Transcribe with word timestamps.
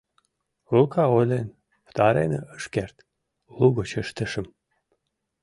Лука 0.75 1.05
ойлен 1.17 1.47
пытарен 1.85 2.31
ыш 2.57 2.65
керт, 2.73 2.97
лугыч 3.57 3.91
ыштышым: 4.03 4.47